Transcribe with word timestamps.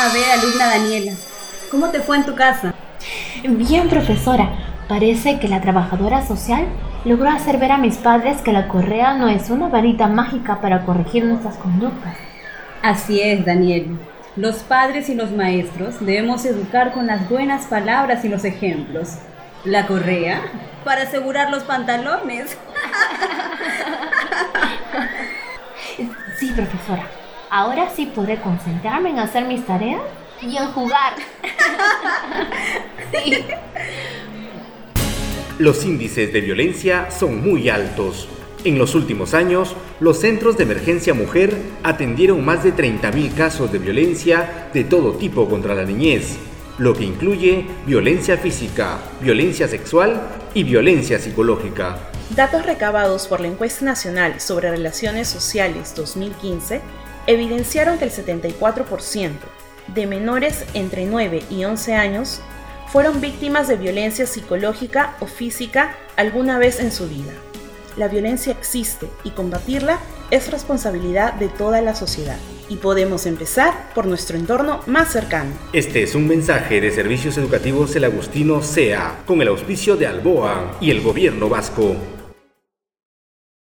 A 0.00 0.08
ver, 0.14 0.30
alumna 0.30 0.66
Daniela, 0.66 1.12
¿cómo 1.70 1.90
te 1.90 2.00
fue 2.00 2.16
en 2.16 2.24
tu 2.24 2.34
casa? 2.34 2.72
Bien, 3.42 3.86
profesora. 3.90 4.48
Parece 4.88 5.38
que 5.38 5.46
la 5.46 5.60
trabajadora 5.60 6.26
social 6.26 6.64
logró 7.04 7.28
hacer 7.28 7.58
ver 7.58 7.72
a 7.72 7.76
mis 7.76 7.98
padres 7.98 8.40
que 8.40 8.50
la 8.50 8.66
correa 8.66 9.12
no 9.12 9.28
es 9.28 9.50
una 9.50 9.68
varita 9.68 10.06
mágica 10.06 10.62
para 10.62 10.86
corregir 10.86 11.26
nuestras 11.26 11.56
conductas. 11.56 12.16
Así 12.80 13.20
es, 13.20 13.44
Daniel. 13.44 13.98
Los 14.36 14.60
padres 14.60 15.10
y 15.10 15.14
los 15.14 15.32
maestros 15.32 15.96
debemos 16.00 16.46
educar 16.46 16.94
con 16.94 17.06
las 17.06 17.28
buenas 17.28 17.66
palabras 17.66 18.24
y 18.24 18.30
los 18.30 18.46
ejemplos. 18.46 19.16
La 19.64 19.86
correa 19.86 20.40
para 20.82 21.02
asegurar 21.02 21.50
los 21.50 21.64
pantalones. 21.64 22.56
Sí, 26.38 26.50
profesora. 26.52 27.19
Ahora 27.52 27.90
sí 27.90 28.06
podré 28.06 28.40
concentrarme 28.40 29.10
en 29.10 29.18
hacer 29.18 29.44
mis 29.44 29.66
tareas 29.66 30.00
y 30.40 30.56
en 30.56 30.66
jugar. 30.68 31.14
Sí. 33.24 33.44
Los 35.58 35.84
índices 35.84 36.32
de 36.32 36.40
violencia 36.40 37.10
son 37.10 37.42
muy 37.42 37.68
altos. 37.68 38.28
En 38.62 38.78
los 38.78 38.94
últimos 38.94 39.34
años, 39.34 39.74
los 39.98 40.20
centros 40.20 40.56
de 40.56 40.62
emergencia 40.62 41.12
mujer 41.12 41.56
atendieron 41.82 42.44
más 42.44 42.62
de 42.62 42.72
30.000 42.72 43.34
casos 43.34 43.72
de 43.72 43.78
violencia 43.78 44.68
de 44.72 44.84
todo 44.84 45.14
tipo 45.14 45.48
contra 45.48 45.74
la 45.74 45.82
niñez, 45.82 46.38
lo 46.78 46.94
que 46.94 47.02
incluye 47.02 47.66
violencia 47.84 48.36
física, 48.36 48.98
violencia 49.20 49.66
sexual 49.66 50.22
y 50.54 50.62
violencia 50.62 51.18
psicológica. 51.18 51.98
Datos 52.36 52.64
recabados 52.64 53.26
por 53.26 53.40
la 53.40 53.48
Encuesta 53.48 53.84
Nacional 53.84 54.40
sobre 54.40 54.70
Relaciones 54.70 55.26
Sociales 55.26 55.94
2015 55.96 56.80
evidenciaron 57.30 57.98
que 57.98 58.04
el 58.04 58.10
74% 58.10 59.30
de 59.94 60.06
menores 60.06 60.64
entre 60.74 61.06
9 61.06 61.44
y 61.48 61.64
11 61.64 61.94
años 61.94 62.40
fueron 62.88 63.20
víctimas 63.20 63.68
de 63.68 63.76
violencia 63.76 64.26
psicológica 64.26 65.16
o 65.20 65.26
física 65.26 65.94
alguna 66.16 66.58
vez 66.58 66.80
en 66.80 66.90
su 66.90 67.08
vida. 67.08 67.32
La 67.96 68.08
violencia 68.08 68.52
existe 68.52 69.08
y 69.22 69.30
combatirla 69.30 70.00
es 70.30 70.50
responsabilidad 70.50 71.34
de 71.34 71.48
toda 71.48 71.80
la 71.80 71.94
sociedad. 71.94 72.36
Y 72.68 72.76
podemos 72.76 73.26
empezar 73.26 73.92
por 73.94 74.06
nuestro 74.06 74.36
entorno 74.36 74.80
más 74.86 75.12
cercano. 75.12 75.50
Este 75.72 76.02
es 76.02 76.14
un 76.14 76.26
mensaje 76.26 76.80
de 76.80 76.90
Servicios 76.90 77.36
Educativos 77.36 77.94
El 77.96 78.04
Agustino 78.04 78.62
SEA, 78.62 79.22
con 79.26 79.42
el 79.42 79.48
auspicio 79.48 79.96
de 79.96 80.06
Alboa 80.06 80.76
y 80.80 80.90
el 80.90 81.00
Gobierno 81.00 81.48
Vasco. 81.48 81.96